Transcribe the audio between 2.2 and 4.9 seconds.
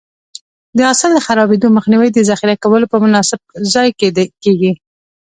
ذخیره کولو په مناسب ځای کې کېږي.